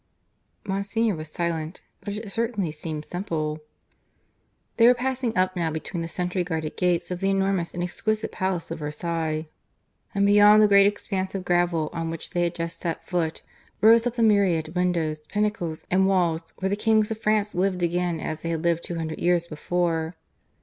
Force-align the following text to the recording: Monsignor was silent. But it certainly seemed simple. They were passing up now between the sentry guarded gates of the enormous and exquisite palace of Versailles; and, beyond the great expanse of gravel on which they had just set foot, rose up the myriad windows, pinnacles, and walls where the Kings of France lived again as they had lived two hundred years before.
Monsignor 0.65 1.13
was 1.13 1.29
silent. 1.31 1.81
But 2.03 2.15
it 2.15 2.31
certainly 2.31 2.71
seemed 2.71 3.05
simple. 3.05 3.59
They 4.77 4.87
were 4.87 4.95
passing 4.95 5.37
up 5.37 5.55
now 5.55 5.69
between 5.69 6.01
the 6.01 6.07
sentry 6.07 6.43
guarded 6.43 6.75
gates 6.75 7.11
of 7.11 7.19
the 7.19 7.29
enormous 7.29 7.71
and 7.75 7.83
exquisite 7.83 8.31
palace 8.31 8.71
of 8.71 8.79
Versailles; 8.79 9.45
and, 10.15 10.25
beyond 10.25 10.63
the 10.63 10.67
great 10.67 10.87
expanse 10.87 11.35
of 11.35 11.45
gravel 11.45 11.91
on 11.93 12.09
which 12.09 12.31
they 12.31 12.41
had 12.41 12.55
just 12.55 12.79
set 12.79 13.05
foot, 13.05 13.43
rose 13.79 14.07
up 14.07 14.15
the 14.15 14.23
myriad 14.23 14.73
windows, 14.75 15.19
pinnacles, 15.19 15.85
and 15.91 16.07
walls 16.07 16.51
where 16.57 16.69
the 16.69 16.75
Kings 16.75 17.11
of 17.11 17.19
France 17.19 17.53
lived 17.53 17.83
again 17.83 18.19
as 18.19 18.41
they 18.41 18.49
had 18.49 18.63
lived 18.63 18.83
two 18.83 18.95
hundred 18.95 19.19
years 19.19 19.45
before. 19.45 20.15